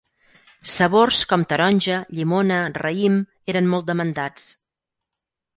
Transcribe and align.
Sabors 0.75 1.19
com 1.33 1.43
taronja, 1.51 1.99
llimona, 2.21 2.59
raïm 2.79 3.21
eren 3.55 3.71
molt 3.75 3.91
demandats. 3.93 4.49